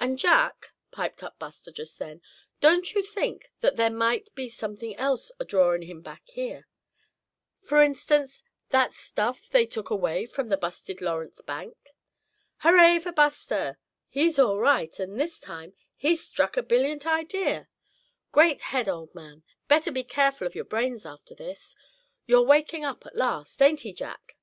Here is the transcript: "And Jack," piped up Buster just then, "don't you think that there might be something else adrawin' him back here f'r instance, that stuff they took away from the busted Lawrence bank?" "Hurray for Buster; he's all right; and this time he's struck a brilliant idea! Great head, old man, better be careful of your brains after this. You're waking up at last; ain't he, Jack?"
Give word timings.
"And 0.00 0.18
Jack," 0.18 0.72
piped 0.90 1.22
up 1.22 1.38
Buster 1.38 1.70
just 1.70 2.00
then, 2.00 2.22
"don't 2.60 2.92
you 2.92 3.04
think 3.04 3.52
that 3.60 3.76
there 3.76 3.88
might 3.88 4.34
be 4.34 4.48
something 4.48 4.96
else 4.96 5.30
adrawin' 5.38 5.82
him 5.82 6.00
back 6.02 6.28
here 6.28 6.66
f'r 7.64 7.86
instance, 7.86 8.42
that 8.70 8.92
stuff 8.92 9.48
they 9.48 9.66
took 9.66 9.88
away 9.88 10.26
from 10.26 10.48
the 10.48 10.56
busted 10.56 11.00
Lawrence 11.00 11.40
bank?" 11.40 11.76
"Hurray 12.64 12.98
for 12.98 13.12
Buster; 13.12 13.78
he's 14.08 14.40
all 14.40 14.58
right; 14.58 14.98
and 14.98 15.20
this 15.20 15.38
time 15.38 15.74
he's 15.94 16.26
struck 16.26 16.56
a 16.56 16.64
brilliant 16.64 17.06
idea! 17.06 17.68
Great 18.32 18.62
head, 18.74 18.88
old 18.88 19.14
man, 19.14 19.44
better 19.68 19.92
be 19.92 20.02
careful 20.02 20.48
of 20.48 20.56
your 20.56 20.64
brains 20.64 21.06
after 21.06 21.32
this. 21.36 21.76
You're 22.26 22.42
waking 22.42 22.84
up 22.84 23.06
at 23.06 23.14
last; 23.14 23.62
ain't 23.62 23.82
he, 23.82 23.92
Jack?" 23.92 24.34